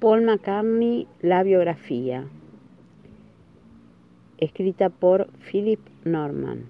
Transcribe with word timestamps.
Paul 0.00 0.22
McCartney, 0.22 1.06
La 1.20 1.42
biografía, 1.42 2.24
escrita 4.38 4.88
por 4.88 5.28
Philip 5.50 5.80
Norman, 6.04 6.64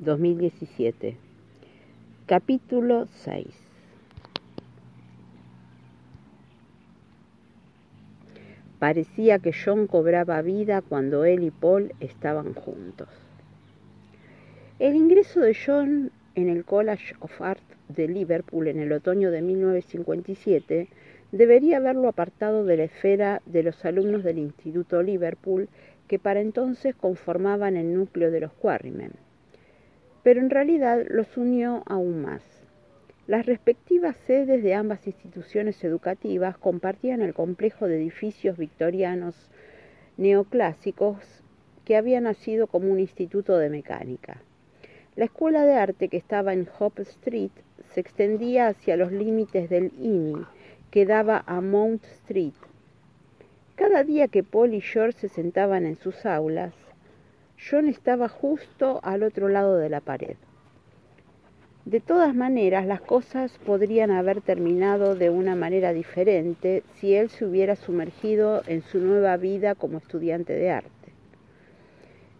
2017. 0.00 1.16
Capítulo 2.26 3.06
6. 3.06 3.46
Parecía 8.78 9.38
que 9.38 9.54
John 9.54 9.86
cobraba 9.86 10.42
vida 10.42 10.82
cuando 10.82 11.24
él 11.24 11.44
y 11.44 11.50
Paul 11.50 11.94
estaban 12.00 12.52
juntos. 12.52 13.08
El 14.78 14.96
ingreso 14.96 15.40
de 15.40 15.56
John 15.56 16.12
en 16.42 16.48
el 16.48 16.64
College 16.64 17.16
of 17.18 17.42
Art 17.42 17.62
de 17.88 18.06
Liverpool 18.06 18.68
en 18.68 18.78
el 18.78 18.92
otoño 18.92 19.32
de 19.32 19.42
1957 19.42 20.86
debería 21.32 21.78
haberlo 21.78 22.06
apartado 22.06 22.64
de 22.64 22.76
la 22.76 22.84
esfera 22.84 23.42
de 23.44 23.64
los 23.64 23.84
alumnos 23.84 24.22
del 24.22 24.38
Instituto 24.38 25.02
Liverpool 25.02 25.68
que 26.06 26.20
para 26.20 26.40
entonces 26.40 26.94
conformaban 26.94 27.76
el 27.76 27.92
núcleo 27.92 28.30
de 28.30 28.38
los 28.38 28.52
Quarrymen. 28.52 29.12
Pero 30.22 30.38
en 30.38 30.50
realidad 30.50 31.04
los 31.08 31.36
unió 31.36 31.82
aún 31.86 32.22
más. 32.22 32.42
Las 33.26 33.44
respectivas 33.44 34.16
sedes 34.26 34.62
de 34.62 34.74
ambas 34.74 35.08
instituciones 35.08 35.82
educativas 35.82 36.56
compartían 36.56 37.20
el 37.20 37.34
complejo 37.34 37.88
de 37.88 37.96
edificios 37.96 38.56
victorianos 38.56 39.50
neoclásicos 40.16 41.42
que 41.84 41.96
había 41.96 42.20
nacido 42.20 42.68
como 42.68 42.92
un 42.92 43.00
instituto 43.00 43.58
de 43.58 43.70
mecánica. 43.70 44.40
La 45.18 45.24
escuela 45.24 45.64
de 45.64 45.74
arte 45.74 46.08
que 46.08 46.16
estaba 46.16 46.52
en 46.52 46.68
Hope 46.78 47.02
Street 47.02 47.50
se 47.92 47.98
extendía 47.98 48.68
hacia 48.68 48.96
los 48.96 49.10
límites 49.10 49.68
del 49.68 49.90
INI, 49.98 50.46
que 50.92 51.06
daba 51.06 51.42
a 51.44 51.60
Mount 51.60 52.04
Street. 52.04 52.52
Cada 53.74 54.04
día 54.04 54.28
que 54.28 54.44
Paul 54.44 54.74
y 54.74 54.80
George 54.80 55.18
se 55.18 55.28
sentaban 55.28 55.86
en 55.86 55.96
sus 55.96 56.24
aulas, 56.24 56.72
John 57.58 57.88
estaba 57.88 58.28
justo 58.28 59.00
al 59.02 59.24
otro 59.24 59.48
lado 59.48 59.76
de 59.76 59.88
la 59.88 60.00
pared. 60.00 60.36
De 61.84 61.98
todas 61.98 62.32
maneras, 62.32 62.86
las 62.86 63.00
cosas 63.00 63.50
podrían 63.66 64.12
haber 64.12 64.40
terminado 64.40 65.16
de 65.16 65.30
una 65.30 65.56
manera 65.56 65.92
diferente 65.92 66.84
si 66.94 67.16
él 67.16 67.28
se 67.28 67.44
hubiera 67.44 67.74
sumergido 67.74 68.62
en 68.68 68.82
su 68.82 69.00
nueva 69.00 69.36
vida 69.36 69.74
como 69.74 69.98
estudiante 69.98 70.52
de 70.52 70.70
arte. 70.70 70.97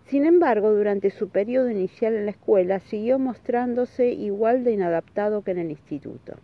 Sin 0.09 0.25
embargo, 0.25 0.73
durante 0.73 1.11
su 1.11 1.29
periodo 1.29 1.69
inicial 1.69 2.15
en 2.15 2.25
la 2.25 2.31
escuela 2.31 2.81
siguió 2.81 3.19
mostrándose 3.19 4.09
igual 4.09 4.65
de 4.65 4.73
inadaptado 4.73 5.43
que 5.43 5.51
en 5.51 5.59
el 5.59 5.71
instituto. 5.71 6.37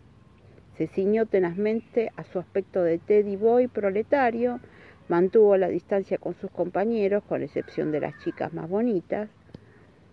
Se 0.76 0.86
ciñó 0.86 1.24
tenazmente 1.24 2.12
a 2.16 2.24
su 2.24 2.38
aspecto 2.38 2.82
de 2.82 2.98
teddy 2.98 3.36
boy 3.36 3.68
proletario, 3.68 4.60
mantuvo 5.08 5.56
la 5.56 5.68
distancia 5.68 6.18
con 6.18 6.34
sus 6.34 6.50
compañeros, 6.50 7.24
con 7.26 7.42
excepción 7.42 7.90
de 7.90 8.00
las 8.00 8.18
chicas 8.22 8.52
más 8.52 8.68
bonitas, 8.68 9.30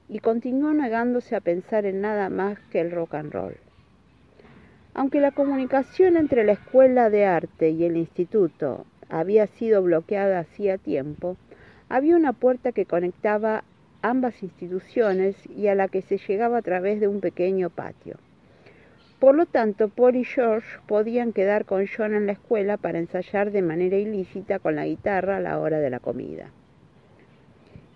y 0.07 0.19
continuó 0.19 0.71
negándose 0.71 1.35
a 1.35 1.41
pensar 1.41 1.85
en 1.85 1.99
nada 1.99 2.29
más 2.29 2.57
que 2.71 2.79
el 2.79 2.91
rock 2.91 3.15
and 3.15 3.33
roll. 3.33 3.57
Aunque 4.93 5.19
la 5.19 5.31
comunicación 5.31 6.15
entre 6.15 6.45
la 6.45 6.53
escuela 6.53 7.09
de 7.09 7.25
arte 7.25 7.71
y 7.71 7.83
el 7.83 7.97
instituto 7.97 8.85
había 9.09 9.45
sido 9.47 9.83
bloqueada 9.83 10.39
hacía 10.39 10.77
tiempo, 10.77 11.35
había 11.91 12.15
una 12.15 12.31
puerta 12.31 12.71
que 12.71 12.85
conectaba 12.85 13.65
ambas 14.01 14.41
instituciones 14.43 15.35
y 15.49 15.67
a 15.67 15.75
la 15.75 15.89
que 15.89 16.01
se 16.01 16.17
llegaba 16.17 16.59
a 16.59 16.61
través 16.61 17.01
de 17.01 17.09
un 17.09 17.19
pequeño 17.19 17.69
patio. 17.69 18.15
Por 19.19 19.35
lo 19.35 19.45
tanto, 19.45 19.89
Paul 19.89 20.15
y 20.15 20.23
George 20.23 20.79
podían 20.87 21.33
quedar 21.33 21.65
con 21.65 21.85
John 21.85 22.15
en 22.15 22.27
la 22.27 22.31
escuela 22.31 22.77
para 22.77 22.97
ensayar 22.97 23.51
de 23.51 23.61
manera 23.61 23.97
ilícita 23.97 24.59
con 24.59 24.77
la 24.77 24.85
guitarra 24.85 25.37
a 25.37 25.41
la 25.41 25.59
hora 25.59 25.79
de 25.79 25.89
la 25.89 25.99
comida. 25.99 26.49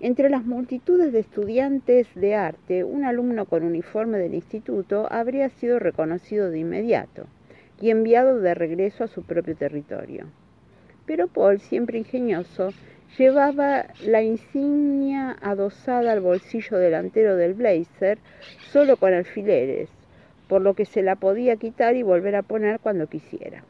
Entre 0.01 0.29
las 0.29 0.44
multitudes 0.44 1.13
de 1.13 1.22
estudiantes 1.22 2.07
de 2.16 2.35
arte, 2.35 2.84
un 2.84 3.05
alumno 3.05 3.45
con 3.45 3.63
uniforme 3.63 4.17
del 4.17 4.35
instituto 4.35 5.07
habría 5.09 5.47
sido 5.50 5.79
reconocido 5.79 6.51
de 6.51 6.59
inmediato 6.59 7.28
y 7.79 7.91
enviado 7.91 8.41
de 8.41 8.53
regreso 8.55 9.05
a 9.05 9.07
su 9.07 9.23
propio 9.23 9.55
territorio. 9.55 10.25
Pero 11.05 11.28
Paul, 11.28 11.59
siempre 11.59 11.97
ingenioso, 11.97 12.72
Llevaba 13.17 13.85
la 14.05 14.23
insignia 14.23 15.37
adosada 15.41 16.11
al 16.11 16.19
bolsillo 16.19 16.77
delantero 16.77 17.37
del 17.37 17.53
blazer, 17.53 18.17
solo 18.71 18.97
con 18.97 19.13
alfileres, 19.13 19.89
por 20.49 20.61
lo 20.61 20.73
que 20.73 20.83
se 20.83 21.01
la 21.01 21.15
podía 21.15 21.55
quitar 21.55 21.95
y 21.95 22.03
volver 22.03 22.35
a 22.35 22.41
poner 22.41 22.81
cuando 22.81 23.07
quisiera. 23.07 23.63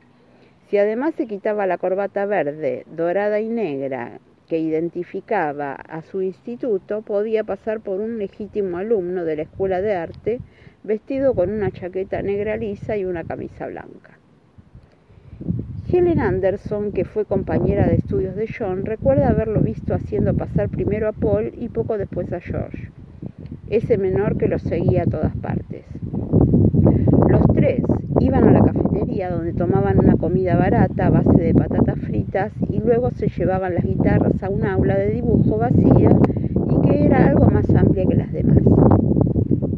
Si 0.67 0.79
además 0.79 1.13
se 1.13 1.27
quitaba 1.27 1.67
la 1.67 1.77
corbata 1.77 2.25
verde, 2.25 2.85
dorada 2.87 3.39
y 3.39 3.47
negra 3.47 4.19
que 4.49 4.57
identificaba 4.57 5.73
a 5.73 6.01
su 6.01 6.23
instituto, 6.23 7.03
podía 7.03 7.43
pasar 7.43 7.81
por 7.81 7.99
un 7.99 8.17
legítimo 8.17 8.79
alumno 8.79 9.25
de 9.25 9.35
la 9.35 9.43
escuela 9.43 9.79
de 9.79 9.93
arte 9.93 10.39
vestido 10.81 11.35
con 11.35 11.51
una 11.51 11.71
chaqueta 11.71 12.23
negra 12.23 12.57
lisa 12.57 12.97
y 12.97 13.05
una 13.05 13.23
camisa 13.23 13.67
blanca. 13.67 14.14
Helen 15.97 16.19
Anderson, 16.19 16.91
que 16.91 17.05
fue 17.05 17.23
compañera 17.23 17.87
de 17.87 17.95
estudios 17.95 18.35
de 18.35 18.49
John, 18.49 18.85
recuerda 18.85 19.29
haberlo 19.29 19.61
visto 19.61 19.93
haciendo 19.93 20.33
pasar 20.33 20.67
primero 20.67 21.07
a 21.07 21.13
Paul 21.13 21.53
y 21.57 21.69
poco 21.69 21.97
después 21.97 22.33
a 22.33 22.41
George, 22.41 22.89
ese 23.69 23.97
menor 23.97 24.37
que 24.37 24.49
lo 24.49 24.59
seguía 24.59 25.03
a 25.03 25.05
todas 25.05 25.33
partes. 25.37 25.85
Los 27.29 27.43
tres 27.55 27.81
iban 28.19 28.43
a 28.43 28.51
la 28.51 28.65
cafetería 28.65 29.31
donde 29.31 29.53
tomaban 29.53 29.97
una 29.97 30.17
comida 30.17 30.57
barata 30.57 31.05
a 31.05 31.11
base 31.11 31.41
de 31.41 31.53
patatas 31.53 31.97
fritas 31.99 32.51
y 32.69 32.79
luego 32.79 33.11
se 33.11 33.29
llevaban 33.29 33.75
las 33.75 33.85
guitarras 33.85 34.43
a 34.43 34.49
un 34.49 34.65
aula 34.65 34.97
de 34.97 35.11
dibujo 35.11 35.57
vacía 35.57 36.09
y 36.71 36.89
que 36.89 37.05
era 37.05 37.27
algo 37.27 37.45
más 37.45 37.69
amplia 37.73 38.03
que 38.05 38.15
las 38.15 38.33
demás. 38.33 38.64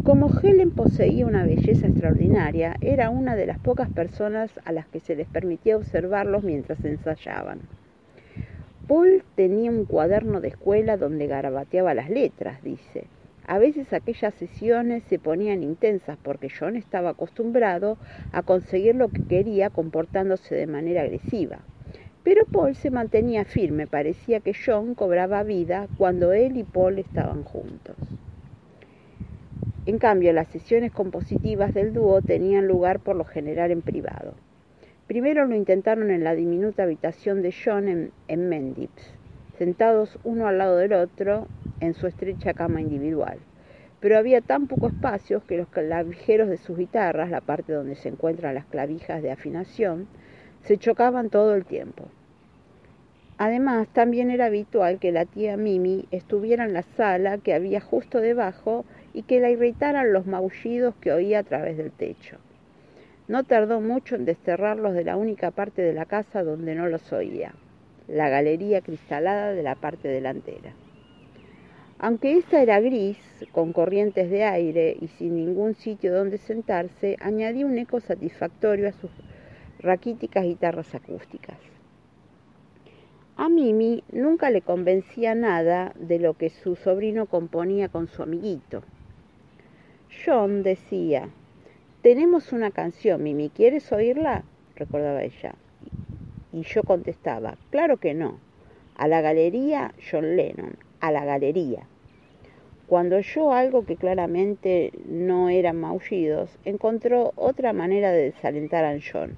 Como 0.08 0.32
Helen 0.42 0.72
poseía 0.72 1.26
una 1.26 1.44
belleza 1.44 1.86
extraordinaria, 1.86 2.78
era 2.80 3.10
una 3.10 3.36
de 3.36 3.46
las 3.46 3.60
pocas 3.60 3.90
personas 3.90 4.50
a 4.64 4.72
las 4.72 4.88
que 4.88 5.02
se 5.02 5.18
les 5.18 5.28
permitía 5.28 5.76
observarlos 5.76 6.46
mientras 6.46 6.86
ensayaban. 6.86 7.60
Paul 8.88 9.22
tenía 9.36 9.70
un 9.70 9.84
cuaderno 9.84 10.40
de 10.40 10.48
escuela 10.48 10.96
donde 10.96 11.28
garabateaba 11.28 11.94
las 11.94 12.10
letras, 12.10 12.64
dice. 12.64 13.04
A 13.48 13.60
veces 13.60 13.92
aquellas 13.92 14.34
sesiones 14.36 15.04
se 15.10 15.20
ponían 15.20 15.62
intensas 15.62 16.18
porque 16.24 16.48
John 16.58 16.78
estaba 16.78 17.10
acostumbrado 17.10 17.98
a 18.32 18.44
conseguir 18.44 18.96
lo 18.96 19.10
que 19.10 19.24
quería 19.24 19.70
comportándose 19.70 20.56
de 20.56 20.68
manera 20.68 21.02
agresiva. 21.02 21.58
Pero 22.24 22.46
Paul 22.46 22.76
se 22.76 22.92
mantenía 22.92 23.44
firme, 23.44 23.88
parecía 23.88 24.40
que 24.40 24.54
John 24.54 24.96
cobraba 24.96 25.44
vida 25.44 25.90
cuando 25.98 26.32
él 26.32 26.56
y 26.56 26.64
Paul 26.64 26.98
estaban 26.98 27.44
juntos. 27.44 27.98
En 29.88 30.00
cambio, 30.00 30.34
las 30.34 30.50
sesiones 30.50 30.92
compositivas 30.92 31.74
del 31.74 31.94
dúo 31.94 32.22
tenían 32.22 32.68
lugar 32.68 33.00
por 33.00 33.16
lo 33.16 33.24
general 33.24 33.72
en 33.72 33.82
privado. 33.82 34.34
Primero 35.08 35.46
lo 35.46 35.56
intentaron 35.56 36.12
en 36.12 36.26
la 36.26 36.36
diminuta 36.36 36.84
habitación 36.84 37.42
de 37.42 37.54
John 37.54 37.88
en, 37.88 38.12
en 38.28 38.50
Mendips, 38.50 39.16
sentados 39.58 40.20
uno 40.26 40.46
al 40.46 40.58
lado 40.58 40.76
del 40.76 40.92
otro 40.92 41.48
en 41.80 41.94
su 41.94 42.06
estrecha 42.06 42.54
cama 42.54 42.82
individual. 42.82 43.38
Pero 44.02 44.18
había 44.18 44.42
tan 44.42 44.68
poco 44.68 44.88
espacio 44.88 45.42
que 45.48 45.56
los 45.56 45.70
clavijeros 45.70 46.50
de 46.50 46.58
sus 46.58 46.78
guitarras, 46.78 47.30
la 47.32 47.40
parte 47.40 47.72
donde 47.72 47.96
se 47.96 48.10
encuentran 48.10 48.56
las 48.56 48.66
clavijas 48.66 49.24
de 49.24 49.32
afinación, 49.32 50.10
se 50.64 50.78
chocaban 50.78 51.30
todo 51.30 51.56
el 51.56 51.64
tiempo. 51.64 52.10
Además, 53.40 53.88
también 53.94 54.32
era 54.32 54.48
habitual 54.48 55.00
que 55.00 55.12
la 55.12 55.26
tía 55.26 55.58
Mimi 55.58 56.08
estuviera 56.10 56.66
en 56.66 56.74
la 56.74 56.82
sala 56.82 57.38
que 57.38 57.54
había 57.54 57.80
justo 57.80 58.20
debajo 58.20 58.84
y 59.18 59.24
que 59.24 59.40
la 59.40 59.50
irritaran 59.50 60.14
los 60.14 60.28
maullidos 60.28 60.94
que 61.02 61.12
oía 61.12 61.40
a 61.40 61.44
través 61.44 61.76
del 61.76 61.92
techo. 61.92 62.38
No 63.28 63.46
tardó 63.46 63.82
mucho 63.82 64.14
en 64.14 64.26
desterrarlos 64.26 64.94
de 64.94 65.04
la 65.04 65.18
única 65.18 65.50
parte 65.50 65.82
de 65.82 65.94
la 65.94 66.06
casa 66.06 66.44
donde 66.44 66.76
no 66.76 66.88
los 66.88 67.12
oía, 67.12 67.56
la 68.08 68.30
galería 68.30 68.82
cristalada 68.82 69.54
de 69.54 69.64
la 69.64 69.74
parte 69.74 70.08
delantera. 70.08 70.76
Aunque 71.98 72.38
esta 72.38 72.62
era 72.62 72.80
gris, 72.80 73.18
con 73.52 73.74
corrientes 73.74 74.30
de 74.30 74.44
aire 74.44 74.96
y 75.02 75.08
sin 75.08 75.36
ningún 75.36 75.74
sitio 75.74 76.14
donde 76.14 76.38
sentarse, 76.38 77.18
añadía 77.20 77.66
un 77.66 77.80
eco 77.80 78.00
satisfactorio 78.00 78.88
a 78.88 78.92
sus 78.92 79.10
raquíticas 79.80 80.44
guitarras 80.44 80.94
acústicas. 80.94 81.58
A 83.36 83.50
Mimi 83.50 84.04
nunca 84.12 84.52
le 84.52 84.62
convencía 84.62 85.34
nada 85.34 85.92
de 85.96 86.20
lo 86.20 86.36
que 86.36 86.52
su 86.52 86.76
sobrino 86.76 87.26
componía 87.26 87.90
con 87.90 88.10
su 88.10 88.22
amiguito. 88.22 88.84
John 90.10 90.64
decía, 90.64 91.30
tenemos 92.02 92.54
una 92.54 92.72
canción, 92.72 93.24
Mimi, 93.24 93.50
¿quieres 93.50 93.92
oírla? 93.92 94.44
recordaba 94.76 95.24
ella. 95.24 95.56
Y 96.54 96.62
yo 96.62 96.84
contestaba, 96.84 97.58
claro 97.70 97.98
que 97.98 98.14
no. 98.14 98.40
A 98.96 99.08
la 99.08 99.22
galería, 99.22 99.94
John 100.10 100.36
Lennon, 100.36 100.78
a 101.02 101.12
la 101.12 101.26
galería. 101.26 101.88
Cuando 102.88 103.18
oyó 103.18 103.52
algo 103.52 103.86
que 103.86 103.98
claramente 103.98 104.94
no 105.06 105.50
eran 105.50 105.78
maullidos, 105.78 106.58
encontró 106.64 107.34
otra 107.36 107.74
manera 107.74 108.12
de 108.12 108.32
desalentar 108.32 108.86
a 108.86 108.98
John. 109.00 109.36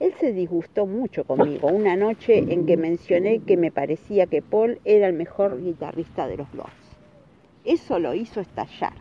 Él 0.00 0.12
se 0.20 0.32
disgustó 0.32 0.84
mucho 0.84 1.24
conmigo 1.24 1.68
una 1.68 1.96
noche 1.96 2.44
en 2.52 2.66
que 2.66 2.76
mencioné 2.76 3.38
que 3.38 3.56
me 3.56 3.70
parecía 3.70 4.26
que 4.26 4.42
Paul 4.42 4.80
era 4.84 5.06
el 5.06 5.14
mejor 5.14 5.62
guitarrista 5.62 6.26
de 6.26 6.36
los 6.36 6.52
dos. 6.52 6.81
Eso 7.64 8.00
lo 8.00 8.12
hizo 8.14 8.40
estallar 8.40 8.94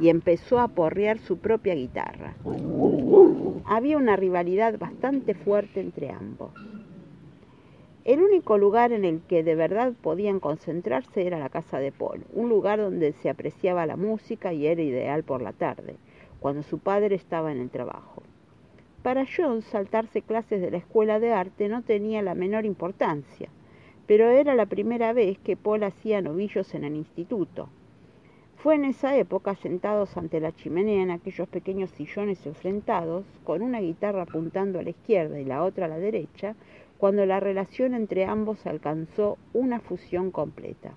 y 0.00 0.08
empezó 0.08 0.58
a 0.58 0.66
porrear 0.66 1.18
su 1.20 1.38
propia 1.38 1.76
guitarra. 1.76 2.34
Había 3.64 3.98
una 3.98 4.16
rivalidad 4.16 4.78
bastante 4.80 5.34
fuerte 5.34 5.80
entre 5.80 6.10
ambos. 6.10 6.50
El 8.04 8.20
único 8.20 8.58
lugar 8.58 8.90
en 8.90 9.04
el 9.04 9.20
que 9.20 9.44
de 9.44 9.54
verdad 9.54 9.92
podían 10.02 10.40
concentrarse 10.40 11.24
era 11.24 11.38
la 11.38 11.50
casa 11.50 11.78
de 11.78 11.92
Paul, 11.92 12.24
un 12.32 12.48
lugar 12.48 12.80
donde 12.80 13.12
se 13.12 13.30
apreciaba 13.30 13.86
la 13.86 13.96
música 13.96 14.52
y 14.52 14.66
era 14.66 14.82
ideal 14.82 15.22
por 15.22 15.40
la 15.40 15.52
tarde, 15.52 15.94
cuando 16.40 16.64
su 16.64 16.80
padre 16.80 17.14
estaba 17.14 17.52
en 17.52 17.60
el 17.60 17.70
trabajo. 17.70 18.24
Para 19.04 19.24
John 19.24 19.62
saltarse 19.62 20.22
clases 20.22 20.60
de 20.60 20.72
la 20.72 20.78
escuela 20.78 21.20
de 21.20 21.32
arte 21.32 21.68
no 21.68 21.82
tenía 21.82 22.22
la 22.22 22.34
menor 22.34 22.64
importancia, 22.64 23.50
pero 24.08 24.30
era 24.30 24.56
la 24.56 24.66
primera 24.66 25.12
vez 25.12 25.38
que 25.38 25.56
Paul 25.56 25.84
hacía 25.84 26.20
novillos 26.20 26.74
en 26.74 26.82
el 26.82 26.96
instituto. 26.96 27.68
Fue 28.62 28.74
en 28.74 28.84
esa 28.84 29.16
época, 29.16 29.54
sentados 29.54 30.18
ante 30.18 30.38
la 30.38 30.52
chimenea 30.52 31.02
en 31.02 31.10
aquellos 31.10 31.48
pequeños 31.48 31.90
sillones 31.92 32.44
enfrentados, 32.44 33.24
con 33.42 33.62
una 33.62 33.80
guitarra 33.80 34.24
apuntando 34.24 34.78
a 34.78 34.82
la 34.82 34.90
izquierda 34.90 35.40
y 35.40 35.46
la 35.46 35.64
otra 35.64 35.86
a 35.86 35.88
la 35.88 35.98
derecha, 35.98 36.54
cuando 36.98 37.24
la 37.24 37.40
relación 37.40 37.94
entre 37.94 38.26
ambos 38.26 38.66
alcanzó 38.66 39.38
una 39.54 39.80
fusión 39.80 40.30
completa. 40.30 40.94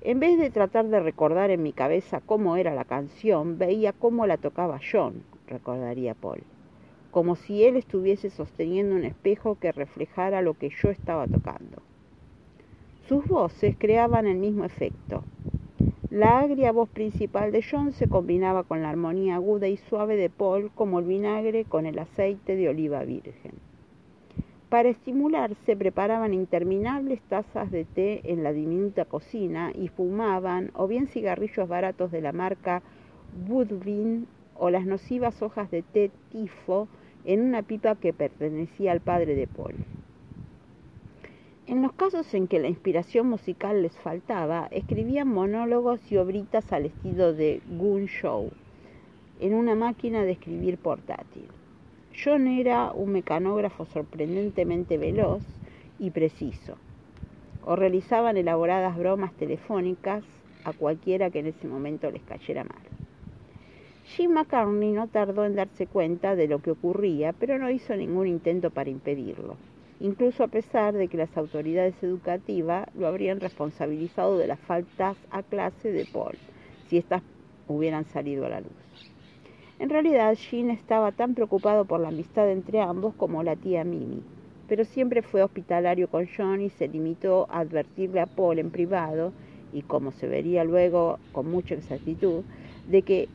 En 0.00 0.18
vez 0.18 0.38
de 0.38 0.48
tratar 0.48 0.86
de 0.86 1.00
recordar 1.00 1.50
en 1.50 1.62
mi 1.62 1.74
cabeza 1.74 2.22
cómo 2.24 2.56
era 2.56 2.74
la 2.74 2.86
canción, 2.86 3.58
veía 3.58 3.92
cómo 3.92 4.26
la 4.26 4.38
tocaba 4.38 4.80
John, 4.80 5.22
recordaría 5.46 6.14
Paul, 6.14 6.40
como 7.10 7.36
si 7.36 7.64
él 7.64 7.76
estuviese 7.76 8.30
sosteniendo 8.30 8.94
un 8.94 9.04
espejo 9.04 9.56
que 9.56 9.72
reflejara 9.72 10.40
lo 10.40 10.54
que 10.54 10.70
yo 10.70 10.88
estaba 10.88 11.26
tocando. 11.26 11.82
Sus 13.06 13.28
voces 13.28 13.76
creaban 13.78 14.26
el 14.26 14.38
mismo 14.38 14.64
efecto. 14.64 15.24
La 16.10 16.40
agria 16.40 16.72
voz 16.72 16.88
principal 16.88 17.52
de 17.52 17.62
John 17.62 17.92
se 17.92 18.06
combinaba 18.06 18.62
con 18.62 18.80
la 18.80 18.88
armonía 18.88 19.34
aguda 19.34 19.68
y 19.68 19.76
suave 19.76 20.16
de 20.16 20.30
Paul 20.30 20.70
como 20.74 21.00
el 21.00 21.04
vinagre 21.04 21.66
con 21.66 21.84
el 21.84 21.98
aceite 21.98 22.56
de 22.56 22.70
oliva 22.70 23.04
virgen. 23.04 23.52
Para 24.70 24.88
estimularse 24.88 25.76
preparaban 25.76 26.32
interminables 26.32 27.20
tazas 27.28 27.70
de 27.70 27.84
té 27.84 28.22
en 28.24 28.42
la 28.42 28.54
diminuta 28.54 29.04
cocina 29.04 29.70
y 29.74 29.88
fumaban 29.88 30.70
o 30.72 30.88
bien 30.88 31.08
cigarrillos 31.08 31.68
baratos 31.68 32.10
de 32.10 32.22
la 32.22 32.32
marca 32.32 32.80
Woodbine 33.46 34.24
o 34.54 34.70
las 34.70 34.86
nocivas 34.86 35.42
hojas 35.42 35.70
de 35.70 35.82
té 35.82 36.10
tifo 36.30 36.88
en 37.26 37.42
una 37.42 37.62
pipa 37.62 37.96
que 37.96 38.14
pertenecía 38.14 38.92
al 38.92 39.00
padre 39.00 39.34
de 39.34 39.46
Paul. 39.46 39.74
En 41.68 41.82
los 41.82 41.92
casos 41.92 42.32
en 42.32 42.48
que 42.48 42.60
la 42.60 42.68
inspiración 42.68 43.28
musical 43.28 43.82
les 43.82 43.94
faltaba, 43.98 44.68
escribían 44.70 45.28
monólogos 45.28 46.00
y 46.10 46.16
obritas 46.16 46.72
al 46.72 46.86
estilo 46.86 47.34
de 47.34 47.60
Goon 47.68 48.06
Show, 48.06 48.50
en 49.38 49.52
una 49.52 49.74
máquina 49.74 50.22
de 50.22 50.32
escribir 50.32 50.78
portátil. 50.78 51.46
John 52.24 52.46
era 52.46 52.90
un 52.92 53.12
mecanógrafo 53.12 53.84
sorprendentemente 53.84 54.96
veloz 54.96 55.42
y 55.98 56.10
preciso, 56.10 56.78
o 57.66 57.76
realizaban 57.76 58.38
elaboradas 58.38 58.96
bromas 58.96 59.34
telefónicas 59.34 60.24
a 60.64 60.72
cualquiera 60.72 61.28
que 61.28 61.40
en 61.40 61.48
ese 61.48 61.68
momento 61.68 62.10
les 62.10 62.22
cayera 62.22 62.64
mal. 62.64 62.80
Jim 64.16 64.30
McCartney 64.30 64.92
no 64.92 65.06
tardó 65.08 65.44
en 65.44 65.54
darse 65.54 65.86
cuenta 65.86 66.34
de 66.34 66.48
lo 66.48 66.60
que 66.60 66.70
ocurría, 66.70 67.34
pero 67.34 67.58
no 67.58 67.68
hizo 67.68 67.94
ningún 67.94 68.26
intento 68.26 68.70
para 68.70 68.88
impedirlo, 68.88 69.58
incluso 70.00 70.44
a 70.44 70.48
pesar 70.48 70.94
de 70.94 71.08
que 71.08 71.16
las 71.16 71.36
autoridades 71.36 71.94
educativas 72.02 72.88
lo 72.94 73.06
habrían 73.06 73.40
responsabilizado 73.40 74.38
de 74.38 74.46
las 74.46 74.60
faltas 74.60 75.16
a 75.30 75.42
clase 75.42 75.90
de 75.90 76.06
Paul, 76.06 76.36
si 76.88 76.98
éstas 76.98 77.22
hubieran 77.66 78.04
salido 78.04 78.46
a 78.46 78.50
la 78.50 78.60
luz. 78.60 78.72
En 79.78 79.90
realidad, 79.90 80.34
Jim 80.34 80.70
estaba 80.70 81.12
tan 81.12 81.34
preocupado 81.34 81.84
por 81.84 82.00
la 82.00 82.08
amistad 82.08 82.50
entre 82.50 82.80
ambos 82.80 83.14
como 83.14 83.42
la 83.42 83.54
tía 83.56 83.84
Mimi, 83.84 84.22
pero 84.68 84.84
siempre 84.84 85.22
fue 85.22 85.42
hospitalario 85.42 86.08
con 86.08 86.28
John 86.36 86.60
y 86.60 86.70
se 86.70 86.88
limitó 86.88 87.46
a 87.50 87.60
advertirle 87.60 88.20
a 88.20 88.26
Paul 88.26 88.58
en 88.58 88.70
privado, 88.70 89.32
y 89.72 89.82
como 89.82 90.12
se 90.12 90.26
vería 90.26 90.64
luego 90.64 91.18
con 91.32 91.50
mucha 91.50 91.74
exactitud, 91.74 92.42
de 92.88 93.02
que 93.02 93.28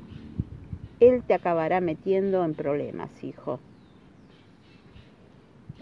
él 1.00 1.24
te 1.24 1.34
acabará 1.34 1.80
metiendo 1.80 2.44
en 2.44 2.54
problemas, 2.54 3.24
hijo. 3.24 3.60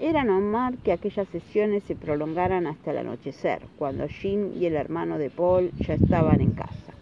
Era 0.03 0.24
normal 0.24 0.80
que 0.83 0.94
aquellas 0.94 1.27
sesiones 1.27 1.83
se 1.83 1.95
prolongaran 1.95 2.65
hasta 2.65 2.89
el 2.89 2.98
anochecer, 2.98 3.62
cuando 3.77 4.07
Jim 4.07 4.51
y 4.59 4.65
el 4.65 4.75
hermano 4.75 5.19
de 5.19 5.30
Paul 5.30 5.71
ya 5.86 5.94
estaban 5.94 6.42
en 6.42 6.53
casa. 6.53 6.95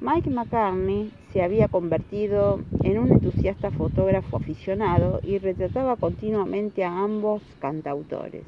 Mike 0.00 0.30
McCartney 0.30 1.12
se 1.30 1.42
había 1.42 1.68
convertido 1.68 2.62
en 2.82 2.98
un 2.98 3.08
entusiasta 3.10 3.70
fotógrafo 3.70 4.38
aficionado 4.38 5.20
y 5.22 5.36
retrataba 5.36 5.96
continuamente 5.96 6.84
a 6.84 7.00
ambos 7.00 7.42
cantautores. 7.60 8.44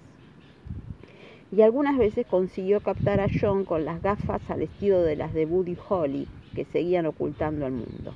Y 1.54 1.60
algunas 1.60 1.98
veces 1.98 2.24
consiguió 2.26 2.80
captar 2.80 3.20
a 3.20 3.28
John 3.28 3.66
con 3.66 3.84
las 3.84 4.00
gafas 4.00 4.40
al 4.48 4.62
estilo 4.62 5.02
de 5.02 5.16
las 5.16 5.34
de 5.34 5.44
Buddy 5.44 5.76
Holly 5.90 6.26
que 6.54 6.64
seguían 6.64 7.04
ocultando 7.04 7.66
al 7.66 7.72
mundo. 7.72 8.14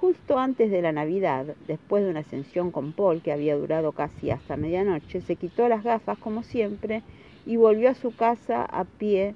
Justo 0.00 0.38
antes 0.38 0.70
de 0.70 0.80
la 0.80 0.92
Navidad, 0.92 1.56
después 1.66 2.04
de 2.04 2.10
una 2.10 2.20
ascensión 2.20 2.70
con 2.70 2.92
Paul 2.92 3.20
que 3.20 3.32
había 3.32 3.56
durado 3.56 3.90
casi 3.90 4.30
hasta 4.30 4.56
medianoche, 4.56 5.20
se 5.20 5.34
quitó 5.34 5.68
las 5.68 5.82
gafas 5.82 6.16
como 6.18 6.44
siempre 6.44 7.02
y 7.44 7.56
volvió 7.56 7.90
a 7.90 7.94
su 7.94 8.14
casa 8.14 8.64
a 8.64 8.84
pie 8.84 9.34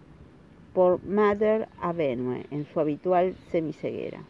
por 0.73 1.04
Mather 1.04 1.66
Avenue 1.81 2.45
en 2.52 2.64
su 2.66 2.78
habitual 2.78 3.35
semiceguera. 3.50 4.23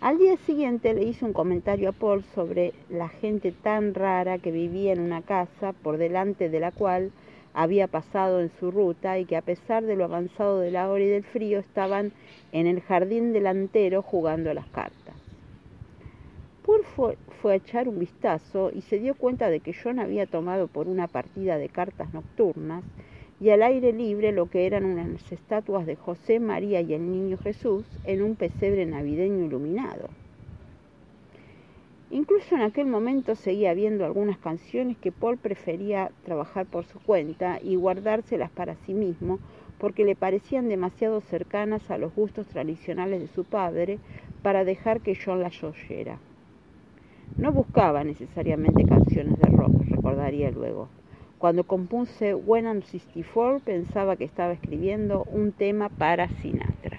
Al 0.00 0.16
día 0.16 0.38
siguiente 0.38 0.94
le 0.94 1.04
hizo 1.04 1.26
un 1.26 1.34
comentario 1.34 1.90
a 1.90 1.92
Paul 1.92 2.24
sobre 2.34 2.72
la 2.88 3.10
gente 3.10 3.52
tan 3.52 3.92
rara 3.92 4.38
que 4.38 4.50
vivía 4.50 4.94
en 4.94 5.00
una 5.00 5.20
casa 5.20 5.74
por 5.74 5.98
delante 5.98 6.48
de 6.48 6.60
la 6.60 6.72
cual 6.72 7.12
había 7.52 7.86
pasado 7.86 8.40
en 8.40 8.50
su 8.58 8.70
ruta 8.70 9.18
y 9.18 9.26
que 9.26 9.36
a 9.36 9.42
pesar 9.42 9.84
de 9.84 9.94
lo 9.94 10.04
avanzado 10.04 10.60
de 10.60 10.70
la 10.70 10.90
hora 10.90 11.04
y 11.04 11.08
del 11.08 11.24
frío 11.24 11.58
estaban 11.58 12.12
en 12.52 12.66
el 12.66 12.80
jardín 12.80 13.34
delantero 13.34 14.00
jugando 14.00 14.50
a 14.50 14.54
las 14.54 14.66
cartas. 14.68 15.03
Paul 16.66 16.82
fue, 16.82 17.52
a 17.52 17.56
echar 17.56 17.88
un 17.88 17.98
vistazo 17.98 18.70
y 18.72 18.80
se 18.80 18.98
dio 18.98 19.14
cuenta 19.14 19.50
de 19.50 19.60
que 19.60 19.74
John 19.74 19.98
había 19.98 20.24
tomado 20.24 20.66
por 20.66 20.88
una 20.88 21.08
partida 21.08 21.58
de 21.58 21.68
cartas 21.68 22.14
nocturnas 22.14 22.82
y 23.38 23.50
al 23.50 23.62
aire 23.62 23.92
libre 23.92 24.32
lo 24.32 24.48
que 24.48 24.64
eran 24.64 24.86
unas 24.86 25.30
estatuas 25.30 25.84
de 25.84 25.96
José, 25.96 26.40
María 26.40 26.80
y 26.80 26.94
el 26.94 27.12
Niño 27.12 27.36
Jesús 27.36 27.84
en 28.04 28.22
un 28.22 28.34
pesebre 28.34 28.86
navideño 28.86 29.44
iluminado. 29.44 30.08
Incluso 32.10 32.54
en 32.54 32.62
aquel 32.62 32.86
momento 32.86 33.34
seguía 33.34 33.74
viendo 33.74 34.06
algunas 34.06 34.38
canciones 34.38 34.96
que 34.96 35.12
Paul 35.12 35.36
prefería 35.36 36.12
trabajar 36.24 36.64
por 36.64 36.86
su 36.86 36.98
cuenta 36.98 37.58
y 37.62 37.76
guardárselas 37.76 38.50
para 38.50 38.76
sí 38.86 38.94
mismo 38.94 39.38
porque 39.78 40.06
le 40.06 40.16
parecían 40.16 40.70
demasiado 40.70 41.20
cercanas 41.20 41.90
a 41.90 41.98
los 41.98 42.14
gustos 42.14 42.46
tradicionales 42.46 43.20
de 43.20 43.28
su 43.28 43.44
padre 43.44 43.98
para 44.42 44.64
dejar 44.64 45.02
que 45.02 45.14
John 45.14 45.42
las 45.42 45.62
oyera. 45.62 46.18
No 47.38 47.52
buscaba 47.52 48.04
necesariamente 48.04 48.84
canciones 48.84 49.38
de 49.38 49.50
rock, 49.50 49.72
recordaría 49.90 50.50
luego. 50.50 50.88
Cuando 51.38 51.64
compuse 51.64 52.34
When 52.34 52.64
I'm 52.64 52.82
64 52.82 53.60
pensaba 53.60 54.16
que 54.16 54.24
estaba 54.24 54.52
escribiendo 54.52 55.24
un 55.24 55.52
tema 55.52 55.88
para 55.88 56.28
Sinatra. 56.40 56.93